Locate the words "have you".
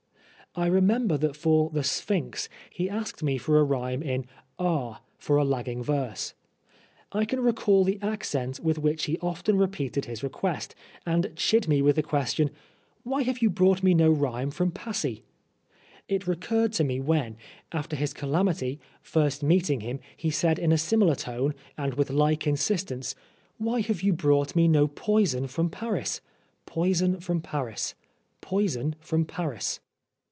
13.23-13.49, 23.79-24.11